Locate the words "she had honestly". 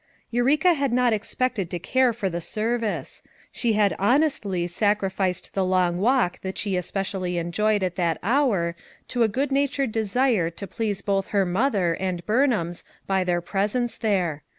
3.51-4.65